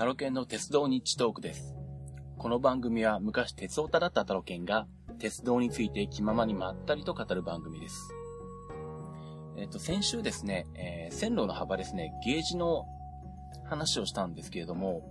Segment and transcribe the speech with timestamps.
[0.00, 1.74] タロケンの鉄道日トークです。
[2.38, 4.86] この番組は昔鉄オタだったタロケンが
[5.18, 8.10] 鉄道について気ままにまったりと語る番組です。
[9.58, 12.86] えっ、と、先週ですね、えー線路の幅ですね、ゲージの
[13.68, 15.02] 話をしたんですけれども、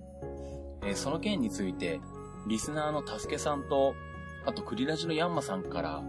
[0.81, 2.01] えーその件について、
[2.47, 3.93] リスナーのたすけさんと、
[4.47, 6.01] あとクリラジのヤンマさんから、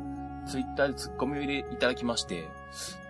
[0.48, 2.48] ツイッターでツッコミを入れいただきまして、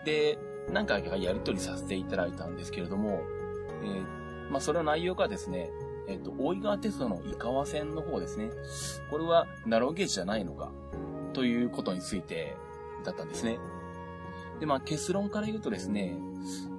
[0.05, 0.37] で、
[0.73, 3.23] 何回かやり取りさせていただいたんですけれども、
[3.85, 4.20] えー
[4.51, 5.71] まあ、それの内容がですね、
[6.09, 8.51] えっ、と、大井川鉄道の井川線の方ですね。
[9.11, 10.73] これは、ナローゲージじゃないのか、
[11.33, 12.57] ということについて、
[13.05, 13.59] だったんですね。
[14.59, 16.19] で、まあ、結論から言うとですね、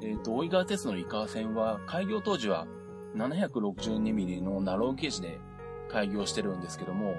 [0.01, 2.67] えっ、と、大井川鉄道の井川線は、開業当時は
[3.15, 5.39] 762mm のナローゲージで
[5.89, 7.15] 開業してるんですけども、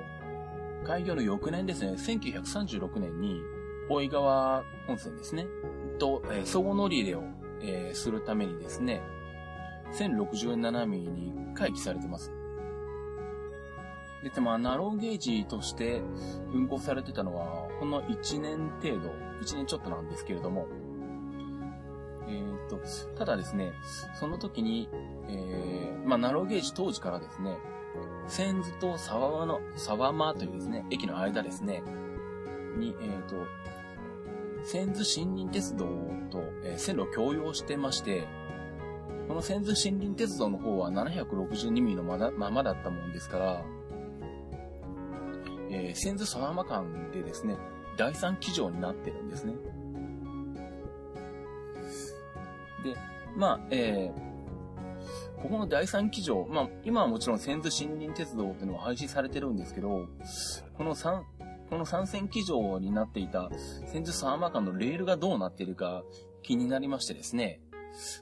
[0.84, 3.40] 開業の翌年ですね、1936年に、
[3.88, 5.46] 大井川本線ですね、
[5.98, 7.22] と、えー相互乗り入れを、
[7.62, 9.02] えーするためにですね、
[9.92, 12.32] 1067ミリに回帰されてます。
[14.22, 16.00] で、まあ、ナローゲージとして
[16.52, 19.10] 運行されてたのは、ほんの1年程度、
[19.42, 20.68] 1年ちょっとなんですけれども、
[22.28, 22.78] えーっと、
[23.18, 23.72] ただですね、
[24.18, 24.88] その時に、
[25.28, 27.58] えー、まあ、ナローゲージ当時からですね、
[28.28, 31.82] 千頭と沢間の、沢間というですね、駅の間ですね、
[32.76, 33.34] に、えーっと、
[34.64, 35.86] 千頭森林鉄道
[36.30, 38.28] と、えー線路を共用してまして、
[39.28, 43.64] この千頭森林鉄道の方は 762mm のまだままだったもんですから、
[45.70, 47.56] えー、千頭沢間間でですね、
[47.96, 49.54] 第三機場になってるんですね。
[52.84, 52.96] で、
[53.36, 54.32] まあ、えー
[55.42, 60.06] ここの第三機場、まあ、今はもちろん千頭森林鉄道っていうのが廃止されてるんですけど、
[60.74, 61.24] この三、
[61.68, 63.50] この三線機場になっていた
[63.86, 66.04] 千頭沢間間のレールがどうなっているか
[66.42, 67.60] 気になりましてですね、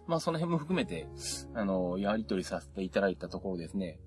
[0.06, 1.08] まあその辺も含めて、
[1.54, 3.98] あの、やり取りさせていただいたところですね、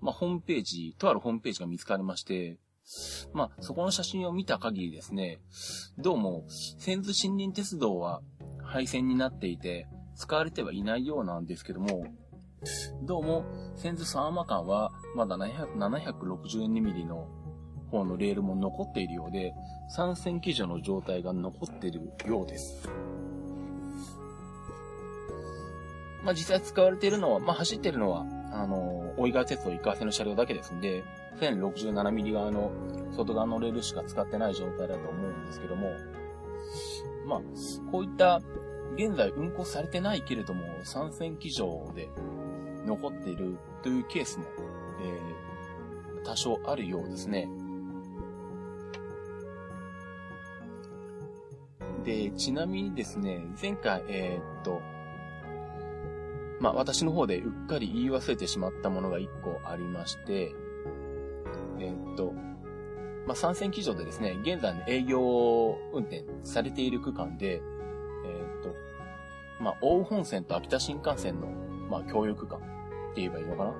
[0.00, 2.58] まあホームページ、とあるホームページが見つかりまして、
[3.32, 5.40] まあそこの写真を見た限りですね、
[5.98, 6.44] どうも、
[6.78, 8.22] 千頭森林鉄道は
[8.62, 9.86] 廃線になっていて、
[10.16, 12.04] 使われてはいないようなんですけども、
[13.02, 13.44] どうも、
[13.76, 17.28] 千頭沢間間はまだ700 762mm の
[17.90, 19.54] 方のレールも残っているようで、
[19.88, 22.88] 三線機場の状態が残っているようです。
[26.24, 31.04] まあ、実際使われているのは、まあ、走ってるのは、あの、大井川鉄道井川線の車両だけですんで、
[31.40, 32.70] 1067ミリ側の
[33.12, 35.90] 外側のレールしか使ってない状態だと思うんですけども、
[37.26, 37.40] まあ、
[37.90, 38.40] こういった、
[38.96, 42.08] 現在運行されてないけれども、三線機場で
[42.86, 44.44] 残っているというケースも、
[45.02, 47.48] えー、多少あるようですね。
[52.04, 54.80] で、ちなみにですね、前回、えーっと、
[56.64, 60.54] まあ私の方でうっかり言い忘れてしまったものが一個ありまして、
[61.78, 62.32] えっと、
[63.26, 68.74] まあ三線機場でですね、現在の営業運転されている区間で、えっと、
[69.62, 71.48] まあ大本線と秋田新幹線の、
[71.90, 72.62] まあ共有区間っ
[73.14, 73.74] て言えばいいのかな？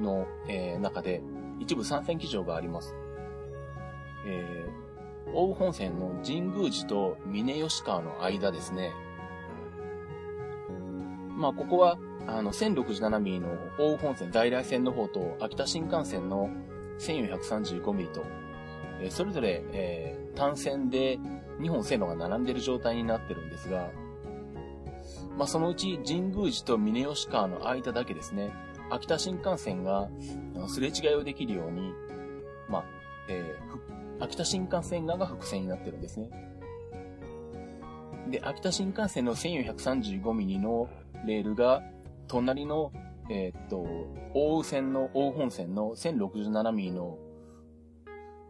[0.00, 1.20] の、えー中で、
[1.60, 2.94] 一部三線機場があります。
[4.26, 4.86] えー
[5.34, 8.92] 大本線の神宮寺と峰吉川の間ですね。
[11.36, 13.48] まあ、ここは、あの、1067ミリの
[13.78, 16.50] 大本線在来線の方と、秋田新幹線の
[16.98, 18.24] 1435ミリと、
[19.00, 21.18] えーそれぞれ、えー単線で
[21.60, 23.90] 2本線路が並んでいる状態になってるんですが、
[25.38, 28.52] まあ、そのうち神宮寺と峰吉川の間だけですね、
[28.90, 30.10] 秋田新幹線が
[30.68, 31.94] すれ違いをできるように、
[32.68, 32.84] まあ、
[33.28, 36.28] えー秋田新幹線側が複線になってるんですね。
[38.30, 40.88] で、秋田新幹線の1435ミリの
[41.26, 41.82] レールが、
[42.28, 42.92] 隣の、
[43.30, 43.86] えーっと、
[44.34, 47.18] 大宇線の、大本線の1067ミリの、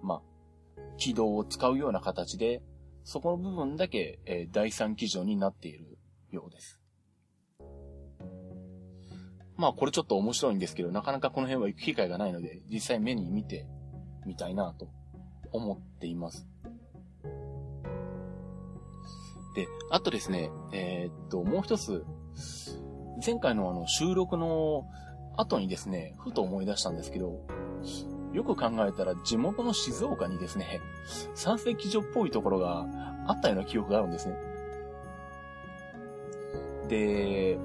[0.02, 0.22] まあ、
[0.96, 2.62] 軌道を使うような形で、
[3.04, 5.98] そこの部分だけ、えー第三機場になっている
[6.30, 6.80] ようです。
[9.56, 13.66] まあ、これちょっと面白いんですけど、なかなかこの辺は行く機会がないので、実際目に見て
[14.26, 14.88] みたいなと
[15.52, 16.46] 思っています。
[19.56, 22.04] で、あとですね、えーっと、もう一つ、
[23.24, 24.84] 前回のあの収録の
[25.36, 27.40] 後にですね、ふと思い出したんですけど、
[28.32, 30.80] よく考えたら地元の静岡にですね、
[31.34, 32.86] 三石機場っぽいところが
[33.26, 34.36] あったような記憶があるんですね。
[36.88, 37.58] で、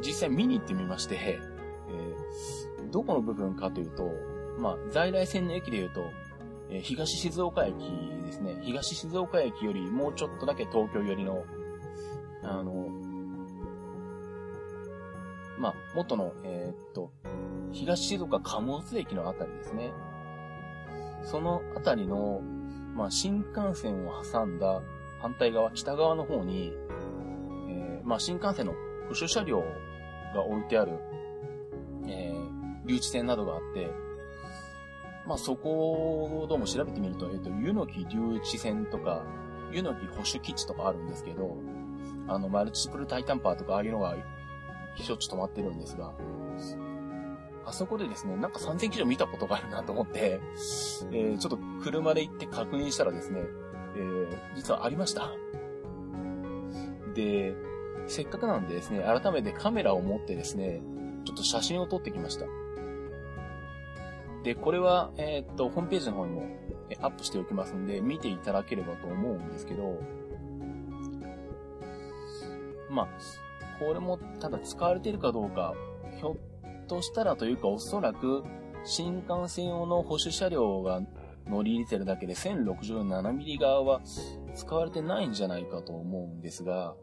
[0.00, 1.48] 実際見に行ってみまして、えー
[2.90, 4.10] どこの部分かというと、
[4.58, 6.10] まあ、在来線の駅で言うと、
[6.70, 7.74] え東静岡駅
[8.24, 8.58] ですね。
[8.62, 11.44] 東静岡駅よりもうちょっとだけ東京寄りの、
[12.42, 12.88] あの、
[15.58, 17.10] まあ、元の、えー、っと、
[17.72, 19.92] 東静岡貨物駅のあたりですね。
[21.24, 22.40] そのあたりの、
[22.94, 24.82] まあ、新幹線を挟んだ
[25.20, 26.72] 反対側、北側の方に、
[27.68, 29.60] えー、まあ、新幹線の保守車両
[30.34, 30.98] が置いてある、
[32.06, 33.90] えー、留置線などがあって、
[35.28, 39.22] まあ、そこをどうも調べてみると、えっ、ー、と、湯の木留置線とか、
[39.70, 41.54] 湯の木保守基地とかあるんですけど、
[42.26, 44.16] あの、マルチプルタイタンパーとかああいうのが
[44.96, 46.14] しょっちゅう止まってるんですが、
[47.66, 50.40] あそこでですね、なんか3000キロ見たことがあるなと思って、
[51.12, 53.42] えー、ちょっと車で行って確認したらですね、
[53.96, 55.30] えー、実はありました。
[57.14, 57.54] で、
[58.06, 60.80] せっかくなんでですね、改めてカメラを持ってですね、
[61.26, 62.46] ちょっと写真を撮ってきました。
[64.48, 66.46] で、これは、えー、っと、ホームページの方にも
[67.02, 70.00] アップしておきますんで、見ていただければと思うんですけど、
[72.88, 73.08] まあ、
[73.78, 75.74] これもただ使われているかどうか、
[76.18, 78.42] ひょっとしたらというかおそらく
[78.84, 81.02] 新幹線用の保守車両が
[81.46, 84.00] 乗り入れてるだけで 1067mm 側は
[84.54, 86.94] 使われてないんじゃないかと思うんですが、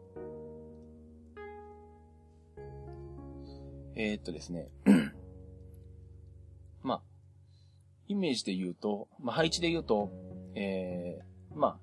[3.94, 4.66] えー、っとですね。
[8.08, 10.10] イメージで言うと、まあ、配置で言うと、
[10.54, 11.78] えー、ま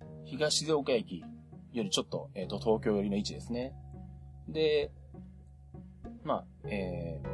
[0.00, 1.24] あ、東静岡駅
[1.72, 3.74] よりちょっと、えっ、と、東京寄りの位置ですね。
[4.48, 4.90] で、
[6.24, 7.28] まあ、えー、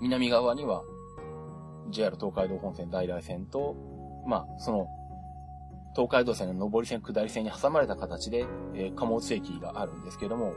[0.00, 0.82] 南側には
[1.90, 3.76] JR 東海道本線大来線と、
[4.26, 4.88] まあ、その、
[5.94, 10.54] 東海道線の上り線、下り線に挟まれた形で、えー、貨物駅があるんですけども、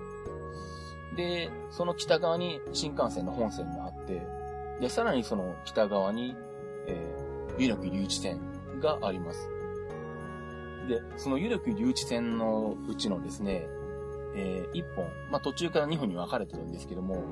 [1.15, 4.21] で、その北側に新幹線の本線があって、
[4.79, 6.35] で、さらにその北側に、
[6.91, 8.39] えー、湯の木留置線
[8.81, 9.49] があります。
[10.87, 13.67] で、その湯の木留置線のうちのですね、
[14.35, 17.23] えー、1本、まあ、途中から2本に分かれてるんですけども、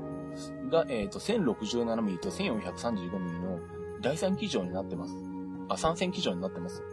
[0.69, 3.59] が、えっ、ー、と、1067mm と 1435mm の
[4.01, 5.15] 第3機上になってます。
[5.69, 6.83] あ、3線機上になってます。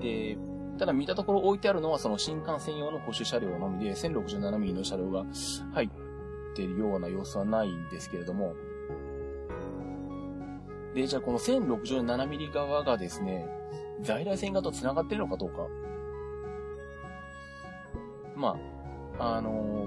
[0.00, 0.36] で、
[0.78, 5.24] ただ見たところ置いてあるのはその新幹線用の保守車両のみで、1067mm の車両が
[5.72, 5.90] 入っ
[6.54, 8.54] てるような様子はないんですけれども、
[10.98, 13.46] で、じゃあこの 1067mm 側がですね、
[14.02, 15.68] 在来線側と繋がってるのかどうか。
[18.34, 18.56] ま
[19.16, 19.86] あ、あの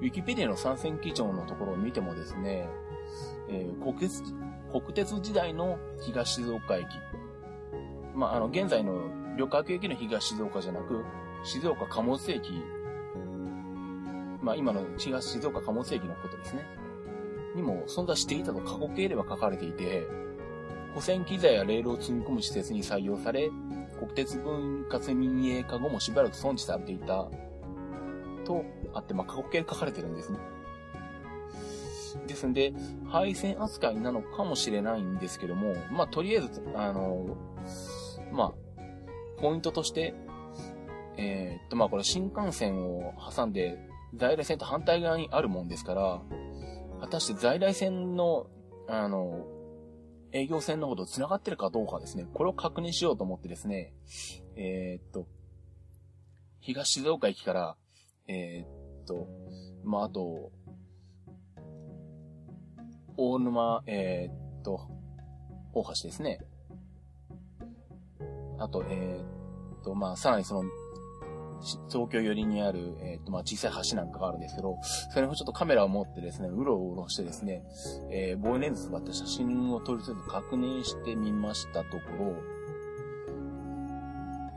[0.00, 2.68] ウィキペディアの参戦基準のところを見てもですね、
[3.48, 4.22] えー、国鉄、
[4.70, 6.86] 国鉄時代の東静岡駅。
[8.14, 8.92] まあ、あの、現在の
[9.38, 11.02] 旅客駅の東静岡じゃなく、
[11.44, 12.62] 静岡貨物駅。
[14.42, 16.66] まあ、今の東静岡貨物駅のことですね。
[17.54, 20.06] にも存在していたと過去形では書かれていて、
[20.94, 23.50] 保線機材やレールを積み込む施設に採用され、
[23.98, 27.28] 国鉄分割民営化後もしばらく存置されていた
[28.44, 30.38] とあって、まあ、過去形で書かれてるんですね。
[32.26, 32.74] ですんで、
[33.08, 37.36] 配線扱いなのかもしれないんですけども、まあ、とりあえず、あの、
[38.32, 38.52] まあ、
[39.40, 40.14] ポイントとして、
[41.16, 43.78] えー、っと、まあ、これ新幹線を挟んで、
[44.14, 46.20] 在来線と反対側にあるもんですから、
[47.00, 48.46] 果たして在来線の、
[48.88, 49.46] あの、
[50.32, 53.92] 営業線のほど繋がってるかどうかですね、これを確認しようと思ってですね、
[54.56, 55.26] えー、っと、
[56.60, 57.76] 東静岡駅から
[58.28, 59.28] えー、っと、
[59.84, 60.52] まあ、あと、
[63.16, 64.88] 大沼、えー、っと、
[65.74, 66.38] 大橋ですね。
[68.58, 70.62] あと、えー、っと、まあ、さらにその、
[71.88, 74.78] 東京寄りにある、えっ、と、まあ、小さい橋なんかがあるんですけど、
[75.12, 77.62] それをちょっとカメラを持ってですね、うろうろしてですね、
[78.10, 82.34] えー、望遠レンズ使って写真を撮りつつ確認してみましたところ、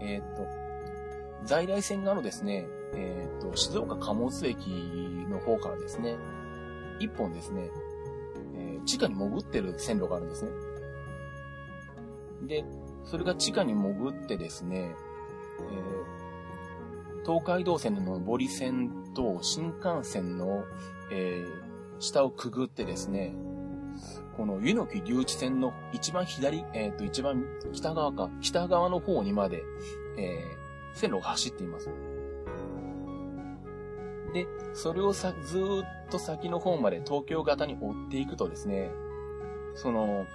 [0.02, 0.48] えっ、と、
[1.46, 4.68] 在来線側のですね、えっ、と、静岡貨物駅
[5.30, 6.16] の方からですね、
[7.00, 7.70] 一本ですね、
[8.58, 10.52] え、地下に潜ってる線路があるんですね。
[12.48, 12.66] で、
[13.04, 14.96] それが地下に潜ってですね、
[15.60, 16.25] えー、
[17.26, 20.64] 東海道線の上り線と新幹線の、
[21.12, 23.34] えー、下をくぐってですね、
[24.38, 29.64] この湯の木留置線の一番左、えっ、ー、と、一番北側か、北側の方にまで、
[30.20, 31.90] えー、線路が走っています。
[34.34, 38.92] で、それをさ、ずーっと先の方まで東京型に追っていくとですね、
[39.74, 40.28] その、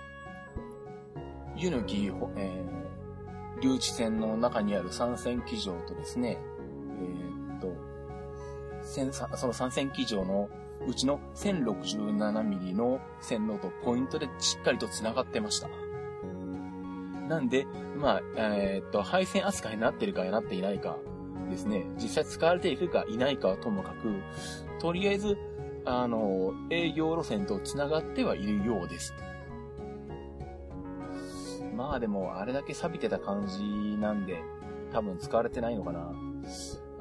[1.55, 6.39] 湯の木、えー、留置線の中にある三線機場とですね、
[7.01, 10.49] えー、っと、その三線機場の
[10.87, 15.69] うちの 1067mm の線路とポイントでしっかりと繋がってました。
[17.29, 17.67] なんで、
[17.97, 20.97] まあ、えー、っと、配線扱いになってるかなっていないか、
[21.49, 24.23] ですね、実際使われているかいないかはともかく、
[24.81, 25.37] とりあえず、
[25.85, 29.15] あの、営業路線と繋がってはいるようです。
[31.77, 33.63] まあでも、あれだけ錆びてた感じ
[33.99, 34.43] なんで、
[34.93, 36.13] 多分使われてないのかな。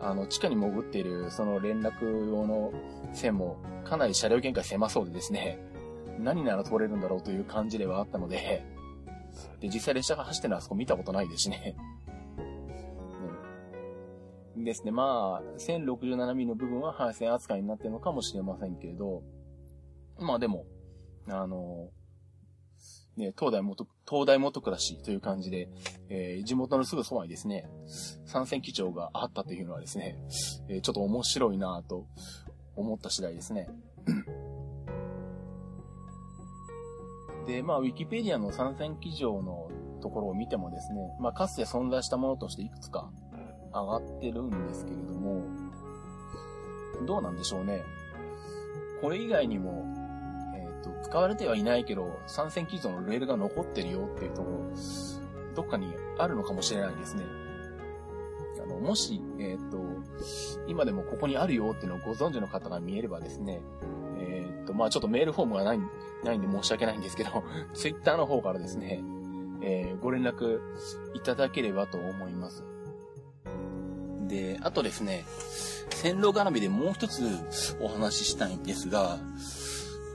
[0.01, 2.71] あの、地下に潜っている、その連絡用の
[3.13, 5.59] 線も、かなり車両限界狭そうでですね、
[6.19, 8.63] 何なら通れるんだろうという感じではあったので、
[9.59, 11.75] で、実際列車が走ってるのはあそこ見たことないですしね。
[14.57, 14.91] うん、ですね。
[14.91, 19.23] まあ、1067ミリの部分は配線扱いになってるのかもしれませんけれど、
[20.17, 20.65] まあでも、
[21.27, 21.89] あの、
[23.19, 25.69] ね、東大元、東大元暮らしという感じで、
[26.09, 27.69] えー、地元のすぐそばにですね、
[28.25, 30.17] 参戦基調があったというのはですね、
[30.69, 32.07] えー、ちょっと面白いなと
[32.75, 33.69] 思った次第ですね。
[37.45, 39.69] で、まあ、ウィキペディアの参戦基調の
[40.01, 43.09] ところを見てもですね、まあ、かつて存在したものとしていくつか
[43.73, 45.43] 上がってるんですけれども、
[47.05, 47.83] どうなんでしょうね。
[49.01, 49.85] これ以外にも、
[50.93, 54.57] と、使われてはいないけど、参戦基調のレールが残ってるよっていうところ、
[55.55, 57.23] どっかにあるのかもしれないですね。
[58.63, 59.77] あの、もし、えっ、ー、と、
[60.67, 63.61] 今でもここにあるよっていうのをご存知の方が見えればですね、
[64.19, 65.79] えっ、ー、と、まあちょっとメールフォームがない、
[66.23, 67.43] ないんで申し訳ないんですけど、
[67.73, 69.01] ツイッターの方からですね、
[69.61, 70.61] えー、ご連絡
[71.13, 72.63] いただければと思います。
[74.27, 75.25] で、あとですね、
[75.89, 77.23] 線路絡みでもう一つ
[77.81, 79.17] お話ししたいんですが、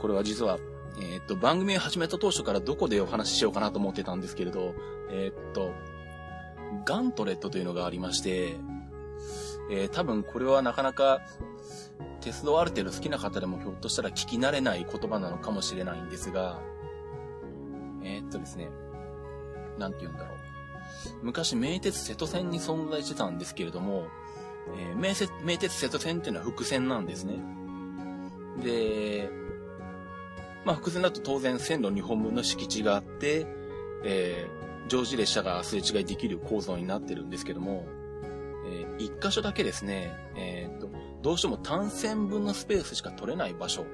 [0.05, 0.59] これは実は、
[0.99, 4.75] えー、っと、番組を始めた当初からどこでお話ししようかなと思ってたんですけれど、
[5.11, 5.73] えー、っと、
[6.85, 8.57] ガントレットというのがありまして、
[9.71, 11.23] えー、多分これはなかなか
[12.21, 16.61] 鉄道ある程度好きな方でもひょっとしたら聞き慣れない言葉なのかもしれないんですが、
[18.03, 18.69] え、っとですね、
[19.79, 20.39] なんて言うんだろう。
[21.23, 24.09] 昔、名鉄瀬戸線に存在してたんですけれども、
[24.77, 27.39] えー、名、名鉄瀬戸線っていうのは伏線なんですね。
[28.63, 29.31] で、
[30.65, 33.47] まあ、伏線だと当然線路2本分の敷地があって、
[34.05, 37.87] えー、常時列車がすれ違いできる構造になってるんですけども、
[38.67, 40.89] えー、一箇所だけですね、えー、っと、
[41.23, 43.85] どうしても単線分のスペースしか取れない場所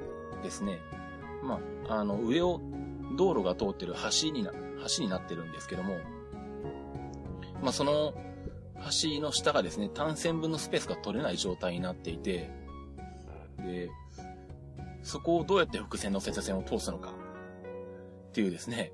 [0.42, 0.80] ですね。
[1.42, 2.60] まあ、あの、上を
[3.16, 4.52] 道路が通ってる橋にな、
[4.96, 5.98] 橋になってるんですけども、
[7.62, 8.14] まあ、その
[9.02, 12.50] 橋の下がですね、単線分のスペースが取れない状態になっていて、
[13.58, 13.90] で、
[15.02, 17.12] そこをどうやって伏線の接線を通すのか。
[18.28, 18.92] っていうですね、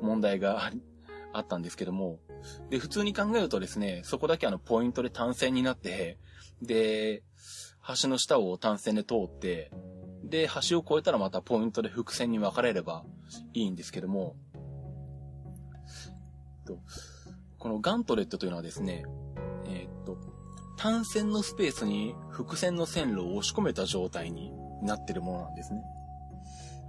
[0.00, 0.70] 問題が
[1.32, 2.20] あったんですけども、
[2.70, 6.18] で、普通に考えるとですね、そこだけあのポイントで単線になって、
[6.62, 7.22] で、
[8.00, 9.70] 橋の下を単線で通って、
[10.24, 13.04] で、橋を越えたらまたポイントで伏線に分かれれば
[13.52, 14.36] いいんですけども、
[17.58, 19.04] このガントレットというのはですね、
[19.66, 20.18] えー、っと、
[20.76, 25.82] 単線のスペースに伏線の線路を押し込めた状態になってるものなんですね。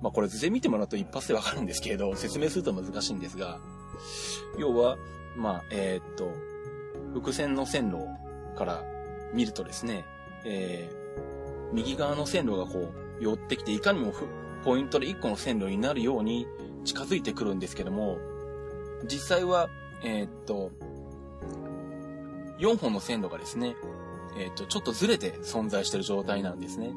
[0.01, 3.59] まあこれ図で見てもらうと一発でわかるんですけれど、説明すると難しいんですが、
[4.57, 4.97] 要は、
[5.35, 6.31] まあ、えー、っと、
[7.13, 8.05] 伏線の線路
[8.57, 8.83] から
[9.33, 10.05] 見るとですね、
[10.45, 14.13] えー、右側の線路がこう、寄ってきて、いかにも
[14.63, 16.47] ポイントで1個の線路になるように
[16.85, 18.17] 近づいてくるんですけども、
[19.09, 19.69] 実際は、
[20.03, 20.71] えー、っと、
[22.59, 23.75] 4本の線路がですね、
[24.37, 26.91] えー、っと、ちょっとずれて存在してる状態なんですね。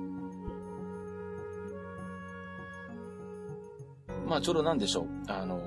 [4.32, 5.06] まあ、ちょうどなんでしょう。
[5.30, 5.60] あの、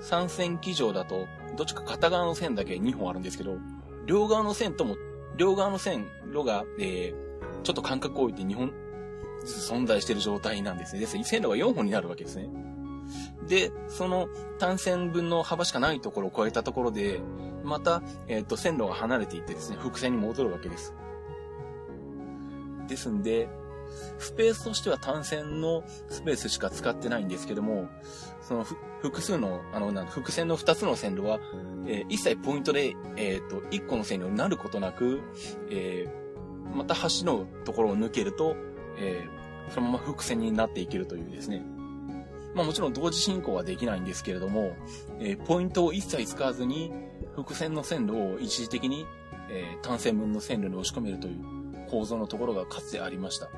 [0.00, 1.26] 3線機上だと、
[1.58, 3.58] どっちか片側の線だけ2本あるんですけど、
[4.06, 4.96] 両側の線とも
[5.36, 8.72] 両側の線路が、えー、ちょっと間隔を置いて2本
[9.44, 11.00] 存在している状態なんですね。
[11.00, 12.48] です線路が4本になるわけですね。
[13.46, 14.28] で、その
[14.58, 17.20] 単線分の幅しかないところを超えたところで、
[17.64, 20.94] また、えっ、ー、と、線路が離れていってですね、伏線に戻るわけです。
[22.88, 23.50] ですんで、
[24.18, 27.88] スペースとしては単線のスペースしか使ってないんですけども、
[28.42, 28.66] その
[29.00, 31.38] 複数の、あの、なん伏線の2つの線路は、
[31.86, 35.20] えー、一切ポイントで、えっ、ー、と、1個の線路になることなく、
[35.70, 38.56] えー、また橋のところを抜けると、
[38.98, 39.24] え、
[39.70, 41.64] そのまま伏線になっていけるというですね。
[42.54, 44.72] まあもちろん同時進行はできないんですけれども、
[45.20, 46.92] え、ポイントを一切使わずに、
[47.36, 49.06] 伏線の線路を一時的に、
[49.48, 53.48] え、単線分の線路に押し込めるという構造のところがかつてありました。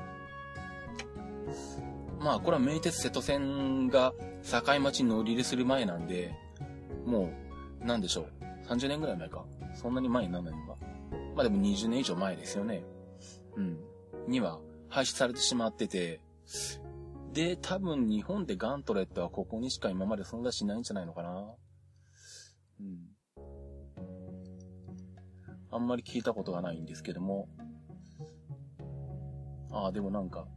[2.19, 6.33] まあ、これは名鉄瀬戸線が境町に乗り入れする前なんで、
[7.05, 7.29] も
[7.81, 8.27] う、なんでしょう。
[8.67, 9.45] 30年ぐらい前か。
[9.73, 10.77] そんなに前にならないのか。
[11.35, 12.83] まあでも20年以上前ですよね。
[13.55, 13.77] うん。
[14.27, 14.59] には
[14.89, 16.21] 廃止されてしまってて、
[17.33, 21.55] で、多分日本でガントレットはここにしか今まで存在しないんじゃないのかな。
[22.79, 23.13] うん。
[25.71, 27.49] あんまり聞いたことがないんですけども、
[29.71, 30.47] ああ、でもなんか、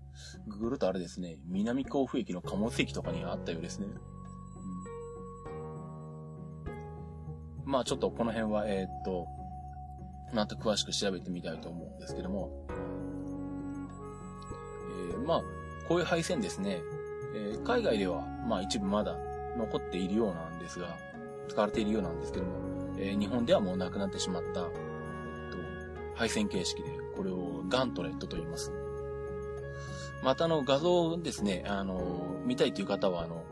[0.49, 3.87] ググるとあれですね、南甲府駅の貨物駅とかにあったようですね。
[7.65, 9.27] うん、まあちょっとこの辺は、えー、っと、
[10.33, 12.67] また詳しく調べてみたいと思うんですけども、
[15.11, 15.43] えー、まあ、
[15.89, 16.81] こういう配線ですね、
[17.35, 19.17] えー、海外では、まあ一部まだ
[19.57, 20.97] 残っているようなんですが、
[21.49, 22.51] 使われているようなんですけども、
[22.99, 24.67] えー、日本ではもうなくなってしまった、えっ
[25.53, 25.59] と、
[26.15, 28.73] 配線形式で、これをガントレットと言います。
[30.23, 33.45] またあの画像ですね、あの、見たいという方はあの、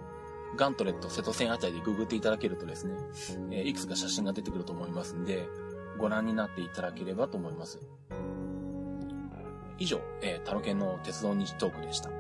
[0.57, 2.95] ガントレット瀬戸線あたりでググっていただけるとですね、
[3.51, 5.49] えー、いくつか写真が出てくると思いますんで、
[5.99, 7.81] ご覧になっていただければと思います。
[9.79, 12.11] 以上、えー、タロケンの鉄道日トークでした。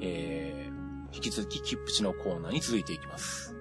[0.00, 3.55] えー、引き続き切符地のコーナーに続いていきます。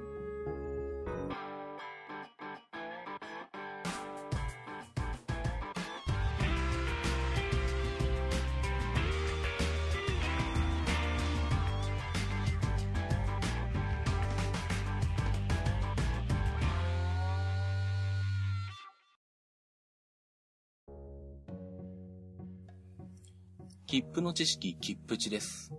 [23.88, 25.72] 切符の知識、切符値です。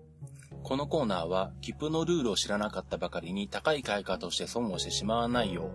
[0.62, 5.72] このコーナーは、切符のルールを知らなかったばかりに高い買い方として損をしてしまわないよ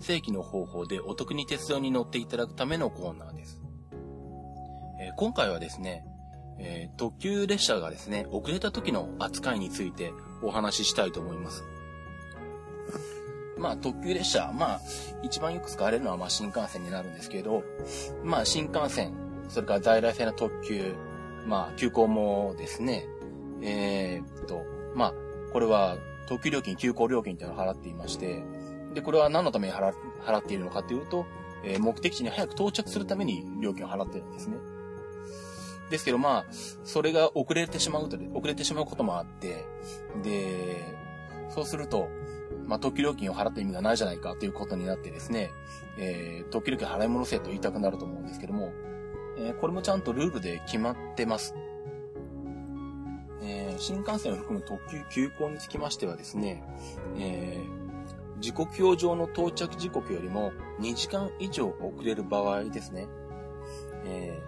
[0.00, 3.60] う、正規の方法でお得に鉄道に乗っていただくためのコーナーです。
[5.00, 6.04] えー、今回はですね、
[6.60, 11.64] えー、特急列車がですね、遅れた時の扱いについてお話ししたいと思います。
[13.58, 14.80] まあ、特急列車、まあ、
[15.24, 17.64] 一番よく使われるのはまあ新幹線になるんですけど、
[18.22, 19.14] まあ、新幹線、
[19.48, 20.94] それから在来線の特急、
[21.46, 23.06] まあ、休校もですね、
[23.62, 24.64] えー、っと、
[24.94, 25.14] まあ、
[25.52, 28.42] これは、特急料金、休校料金っていうのを払っていまして、
[28.94, 29.92] で、これは何のために払
[30.24, 31.26] 払っているのかというと、
[31.64, 34.56] えー、目的地に早く到着するために料金を払ってるんですね。
[35.90, 36.44] ですけど、まあ、
[36.84, 39.66] それが遅れてしまうと、遅れてしまうこともあって、
[40.22, 40.96] で、
[41.50, 42.08] そうすると、
[42.66, 45.50] まあ、特急料金を払った意味がないじゃないかということになってですね、
[45.98, 48.72] えー、特急料金払い戻せと言いたくなると思うんですけども、
[49.38, 51.54] えー、これもちゃんとルールで決まってます。
[53.42, 56.62] えー、新幹線を含む特急急行につきましてはですね、
[57.18, 63.08] えー、時刻表上の到着時刻よりも2時間以上遅れる場合ですね。
[64.04, 64.40] え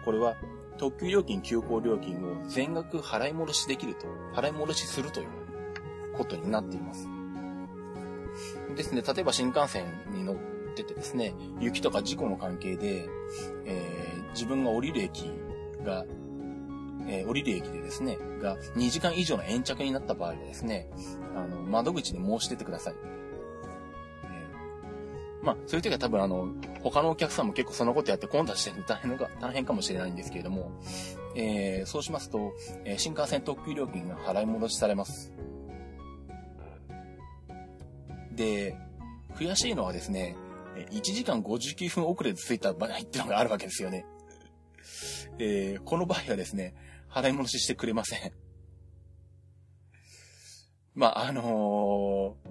[0.00, 0.36] ー、これは
[0.78, 5.28] 特急料金、急行料金を全額払い戻しできると、払い戻しするという
[6.16, 7.08] ことになっています。
[8.74, 10.36] ですね、例えば新幹線に乗っ
[10.74, 13.08] ててですね、雪とか事故の関係で、
[13.64, 13.91] え、
[14.42, 15.30] 自分が降りる駅
[15.84, 16.04] が、
[17.06, 20.88] えー、降りる駅でですね、が2時間以上の延着になった場合はですね、
[21.36, 22.94] あの、窓口に申し出てください。
[24.24, 26.48] えー、まあ、そういう時は多分あの、
[26.82, 30.72] 他のお客さんも結構そのことやって混雑してる大変のが、大変かもしれないんですけれども、
[31.36, 32.52] えー、そうしますと、
[32.84, 35.32] えー、新幹線特急料金が払い戻しされます。
[38.32, 38.76] で、
[39.36, 40.36] 悔しいのはですね、
[40.90, 44.04] 1時間59分遅れで着いた場合っていうのがあるわけですよね。
[45.38, 46.74] えー、この場合はですね、
[47.10, 48.32] 払い戻ししてくれません。
[50.94, 52.48] まあ、あのー、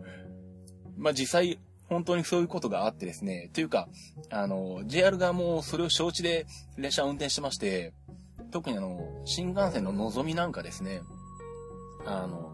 [0.98, 3.90] まあ、実際、本当にそういうことがあってですね、というか、
[4.30, 6.46] あの、JR 側もそれを承知で
[6.78, 7.94] 列車を運転してまして、
[8.52, 11.02] 特にあの、新幹線の望みなんかですね、
[12.06, 12.52] あの、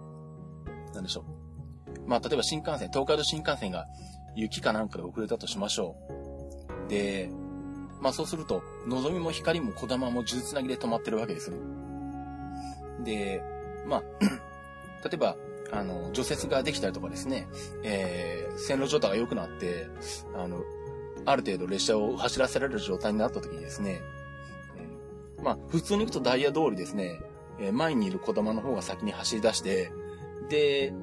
[0.94, 2.08] なんでしょう。
[2.08, 3.88] まあ、例えば新幹線、東海道新幹線が
[4.36, 5.96] 雪かなんかで遅れたとしましょ
[6.88, 6.90] う。
[6.90, 7.30] で、
[8.02, 11.58] まあそうすると、望みも光も小玉も数珠つなぎで止まってるわけですね。
[13.04, 13.44] で、
[13.88, 14.04] まあ、
[15.04, 15.36] 例えば、
[15.72, 17.48] あの、除雪ができたりとかですね、
[17.84, 19.88] えー、線路状態が良くなって、
[20.36, 20.62] あの、
[21.26, 24.02] ある程度列車を走らせられる状態になった時にですね、
[25.40, 27.22] え、まあ、普通に行くとダイヤ通りですね、
[27.60, 29.92] え、前にいる小玉の方が先に走り出して、
[30.50, 30.94] で、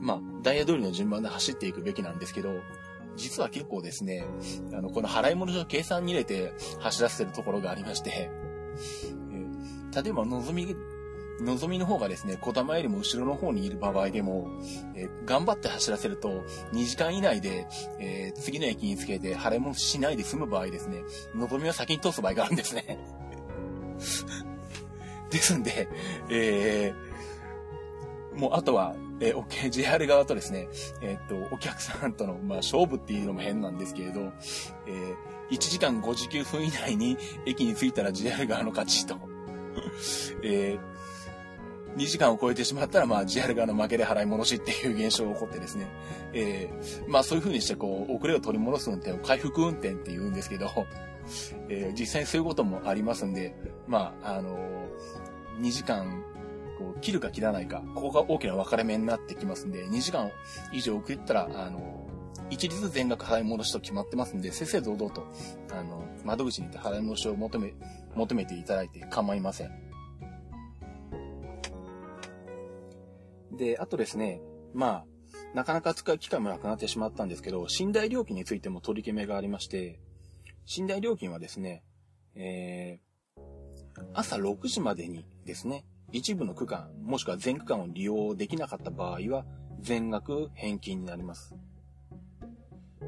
[0.00, 2.50] まあ、ダイヤ通りの順番で走っていくべきなんですけど、
[3.16, 4.24] 実は結構ですね、
[4.72, 8.30] あの、この払い戻しを計算に入れて走らせてるところがありまして、
[9.32, 10.74] え例えば、のぞみ、
[11.40, 14.48] のぞみの方がですね、小玉よりも後ろの方にいる場合でも、
[14.94, 17.66] え頑張って走らせると、2時間以内で、
[17.98, 21.02] えー、次の駅につけて払い戻ししないで済む場合ですね、
[21.34, 22.98] のぞみは先に通す場合があるんですね。
[25.30, 25.88] ですんで、
[26.30, 28.94] えー、もうあとは、
[29.24, 30.68] えー、OK、JR 側とですね、
[31.00, 34.20] えー、っと、お客さんとの、まあ、勝負っていうのも変なんですけれど、
[34.86, 39.16] えー、1時間59分以内に駅に着いたら JR 側の勝ちと。
[40.44, 45.86] えー、2時間を超えてしまったら、まあ、JR 側の負けで払い戻しっていう現象が起こってですね。
[46.34, 50.68] えー、まあ、そういう風にして、こう、遅れを取り戻す運転を回復運転って言うんですけど、
[51.70, 53.54] えー、実際にそういうこともありますんで、
[53.86, 56.22] まあ、あのー、2時間、
[56.78, 60.30] こう、切るか切らないか、ここが大きな分かれ目になってきますんで、2時間
[60.72, 62.08] 以上遅れたら、あの、
[62.50, 65.26] 一律全額払い戻しと決まってますんで、正々堂々と、
[65.72, 67.74] あの、窓口に行って払い戻しを求め、
[68.14, 69.70] 求めていただいて構いません。
[73.56, 74.40] で、あとですね、
[74.72, 75.06] まあ、
[75.54, 80.00] なかなか使う機会もなくなってしまったんですけど、寝台料金についても取り決めがありまして、
[80.78, 81.84] 寝台料金はですね、
[82.34, 83.40] えー、
[84.12, 89.44] 朝6時までにですね、一部の区間、もしくは全区間を利用できなかった場合は、
[89.80, 91.54] 全額返金になります。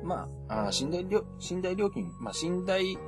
[0.02, 2.98] まあ、あ寝台料、寝台料金、まあ、寝台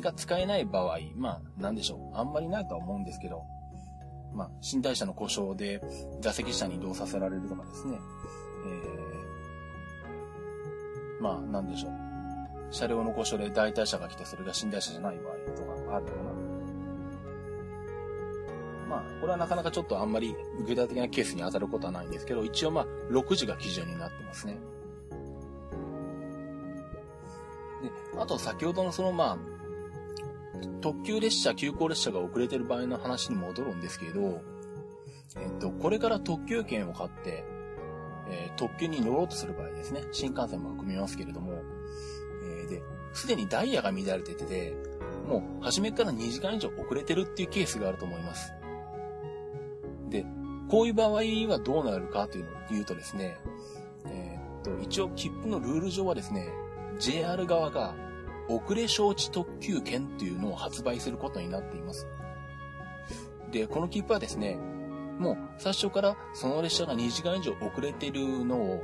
[0.00, 2.16] が使えない場合、まあ、なんでしょう。
[2.16, 3.42] あんまりないとは思うんですけど、
[4.32, 5.80] まあ、寝台車の故障で
[6.20, 7.98] 座席下に移動させられるとかですね。
[8.66, 11.92] えー、まあ、なんでしょう。
[12.70, 16.29] 車両の故障で代替車が来てそれが寝台車じゃない場合とかあるかな。
[18.90, 20.34] まあ、これはなかなかちょっとあんまり
[20.66, 24.54] 具体的なケースに当たることはないんですけど、一応まあ、6時が基準になってますね。
[27.82, 29.38] で、あと先ほどのそのまあ、
[30.80, 34.42] 特急列車、急行列車が遅れてる場合の話に戻るんですけど、
[35.36, 37.44] えっと、これから特急券を買って、
[38.28, 41.52] えー、特急に乗ろうとする場合ですね、新幹線も含みますけれども、
[42.42, 44.74] えー、で、すでにダイヤが乱れてて、
[45.28, 48.52] もう、初めから2時間以上遅れてるっていうケースがあると思います。
[50.70, 53.36] こういう場合はどうなるかというのを言うとですね、
[54.06, 56.48] えー、っと、一応切符のルール上はですね、
[57.00, 57.94] JR 側が
[58.48, 62.06] 遅れ承知特急券というのを発売することになっています。
[63.50, 64.58] で、この切符はですね、
[65.18, 68.80] もう最初からその列車が2時間以上遅れているのを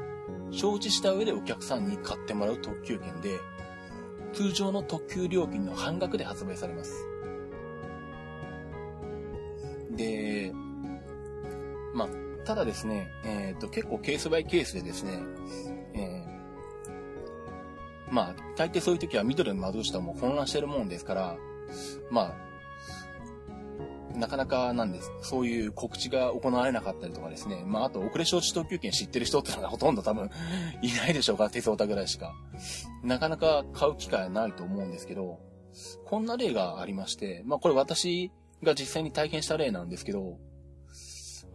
[0.51, 3.38] 承知した上でお客さんに買ってもらう特急券で、
[4.33, 7.07] 通常の特急料金の半額で発売されます。
[9.92, 10.36] で、
[11.96, 12.09] まあ、
[12.44, 15.18] ただですね、えっ、ー、と、結構ケースバイケースでですね、
[15.94, 21.37] えーまあ、大抵そういう時は緑の窓口とも混乱してるもんですから、
[22.11, 22.35] ま
[24.14, 25.11] あ、なかなかなんです。
[25.22, 27.64] そういう告知が行われなかったりとかですね。
[27.66, 30.30] まあ、あと、遅れ承知特急券知ってる人ってのが ほとんど多分
[30.82, 32.35] いないでしょうか、手相オタぐらいしか。
[33.02, 35.38] なかなか買う機会はないと思うんですけど、
[36.04, 38.30] こんな例がありまして、まあ、これ私
[38.62, 40.38] が実際に体験した例なんですけど、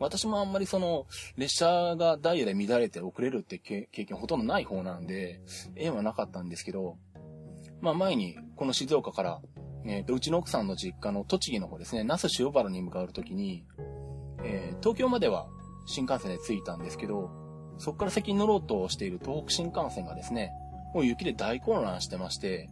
[0.02, 1.06] 私もあんまりその、
[1.38, 5.42] 列車がダイヤで乱れて遅れるって経験ほとんどない方なんで、
[5.76, 6.98] 縁はなかったんですけど、
[7.82, 9.42] まあ前に、この静岡から、
[9.86, 13.64] えっ、ー、と、うちの奥さんの実家の栃木の方ですね、那須塩原に向かうときに、
[14.44, 15.48] えー、東京までは
[15.86, 17.30] 新幹線で着いたんですけど、
[17.78, 20.52] そこから先に乗ろうとしている東北新幹線がですね、
[20.94, 22.70] もう雪で大混乱してまして、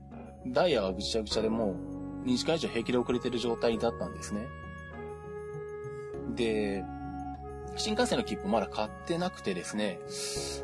[0.48, 1.76] ダイヤがぐちゃぐちゃでも
[2.26, 4.48] う2時間以上平気で遅れてる状態だったんですね。
[6.36, 6.84] で、
[7.78, 10.00] 新幹線の切符まだ買ってなくてですね、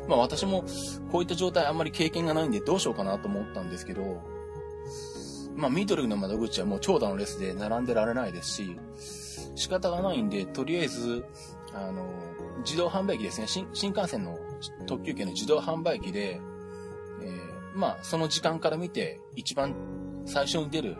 [0.08, 0.64] まあ私も
[1.10, 4.22] こういった状態あんまり経験がないんでどうしようかなと思ったんですけど、
[5.56, 8.78] まあミドルの窓口はもう長蛇の列で並んでられないですし、
[9.54, 11.24] 仕方がないんで、とりあえず、
[11.72, 12.06] あの、
[12.64, 14.38] 自動販売機ですね、新新幹線の
[14.86, 16.40] 特急券の自動販売機で、
[17.22, 19.74] えー、まあその時間から見て一番
[20.26, 20.96] 最初に出る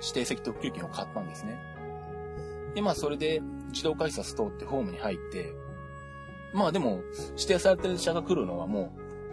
[0.00, 1.58] 指定席特急券を買ったんですね。
[2.74, 5.52] で、まあそれで自動改札通ってホームに入って、
[6.52, 7.02] まあでも、
[7.36, 8.92] 指定されてる車が来るのはも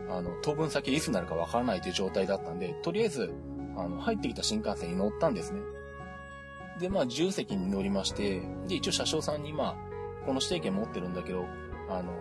[0.10, 3.34] う、あの、当分先いつになるかわからないという状態だったんで、とりあえず、
[3.78, 5.62] あの、入ってきた新幹線に乗ったんですね。
[6.80, 9.76] で、まあ、自由席に乗りまして、で、一応車掌さんに、まあ、
[10.26, 11.45] この指定券持ってるんだけど、
[11.89, 12.13] あの、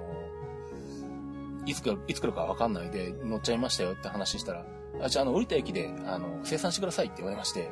[1.67, 4.67] いつ来る、いつ来るかわかんないで乗っちゃいましたよって話したら、
[5.03, 7.71] あ、じゃあ、あの、降りた駅で、あの、生産してくださいって言われまして、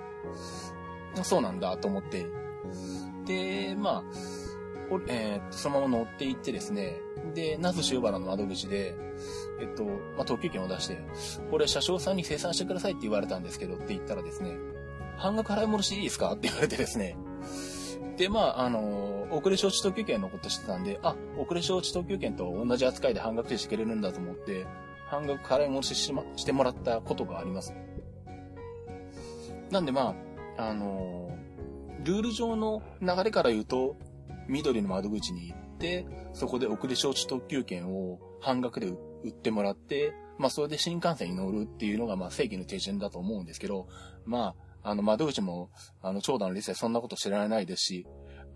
[1.23, 2.27] そうなんだと思って、
[3.27, 4.03] で、まあ、
[5.09, 7.01] えー、そのまま乗っていってですね、
[7.35, 8.95] で、那須塩原の窓口で、
[9.61, 10.99] えっと、まあ、特急券を出して、
[11.51, 14.57] これ車掌さんに生産してくださいって言われたんですけどって言ったらですね、
[15.17, 16.33] 半額払い戻しいいですか？
[16.33, 17.17] って言われてですね、
[18.17, 24.67] で、まあ、あの遅れ承知特急券のことしてたんで、あ、遅れ承知特急券と同じ扱いで半額でしてくれるんだと思って、
[25.07, 27.75] 半額払い戻しし,、ま、してもらったことがあります。
[29.71, 30.15] なんでま
[30.59, 31.31] あ、あの
[32.05, 33.97] ルール上の流れから言うと、
[34.49, 43.89] 緑の窓口に行って、そこで遅れ承知特急券を半額で売ってもらって、まあそれで新幹線に乗るっていうのがま正規の手順だと思うんですけど、
[44.25, 48.07] まあ、あの窓口も、あの長蛇の列でそんなこと知られないですし、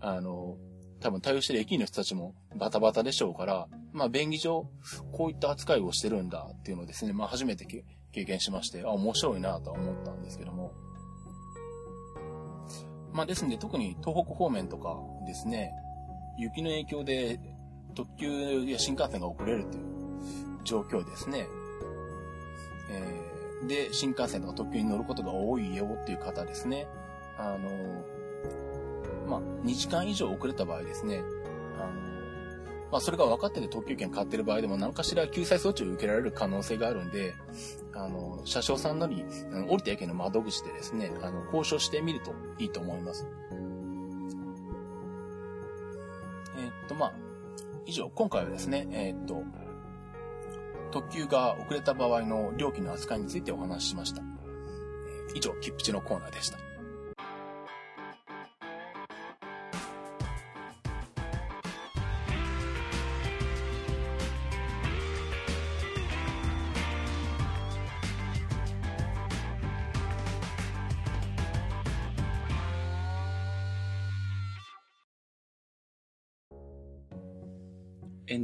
[0.01, 0.57] あの、
[0.99, 4.67] 多分対応してる駅員の人たちもバタバタでしょうから、まあ、便宜上、
[5.13, 10.73] こういった扱いをしてるんだっていうのをですね、まあ、初めて経験しまして、あ、面白いなとは思ったんですけども。
[13.17, 15.73] まあ、ですんで、特に東北方面とかですね、
[16.37, 17.39] 雪の影響で
[17.95, 19.83] 特急や新幹線が遅れるという
[20.63, 21.47] 状況ですね。
[22.91, 26.85] えー、で、新幹線とか特急に乗ることが多いよっていう方ですね。
[27.39, 27.71] あの、
[29.27, 31.23] まあ、2時間以上遅れた場合ですね、
[31.79, 32.06] あの、
[32.91, 37.35] まあ、それが分かってて特急券買ってる場合でも何かしら救済措置を受けられる可能性があるんで、
[37.93, 39.25] あの、車掌さんなり、
[39.67, 43.27] 降りた駅の窓口でですね、あの、交渉してみるといいと思います。
[46.57, 47.13] えー、っと、まあ、
[47.85, 49.43] 以上、今回はですね、えー、っと、
[50.91, 54.21] 特急が遅れた場合の料金の扱いについてお話ししました。
[55.35, 56.66] 以上、切符のコーナーでした。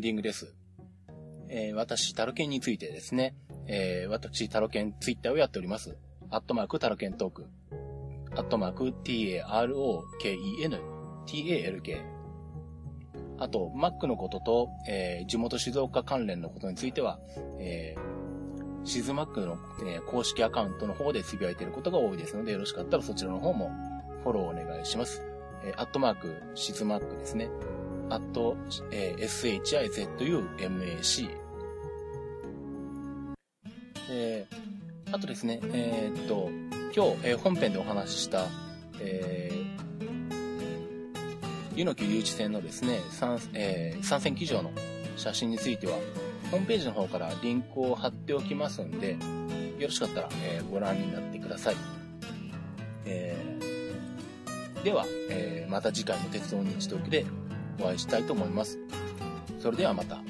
[0.03, 0.53] ディングです。
[1.47, 3.35] えー、私、タロケンについてですね、
[3.67, 5.95] えー、私、タロケンツイッターをやっております。
[6.29, 7.45] アットマークタロケントーク。
[8.35, 10.79] アットマーク t-a-r-o-k-e-n
[11.25, 12.01] t-a-l-k。
[13.37, 17.21] あと、Mac のことと、えー、地元静岡関連のことについては、
[17.57, 23.71] えー、シズマックの、えー、公式アカウントの方でつぶやいていることが多いですので、よろしかったらそちらの方も
[24.23, 25.21] フォローお願いします。
[25.63, 27.47] えー、アットマーク、シズマックですね。
[28.09, 28.57] アット、
[28.91, 31.29] えー、shizumac。
[34.09, 36.49] えー、あとですね、えー、っと、
[36.95, 38.45] 今日、えー、本編でお話しした、
[38.99, 39.63] えー、
[41.75, 44.71] 湯の木誘致線のですね、参,、えー、参戦機場の
[45.17, 45.97] 写真については、
[46.51, 49.17] ホームページの方からリンクを貼っておきますんで、
[49.79, 51.75] よろしかったら、えー、ご覧になってください。
[53.05, 57.25] えー、では、えー、また次回の鉄道日トークで
[57.79, 58.79] お会いしたいと思います。
[59.59, 60.22] それではまた。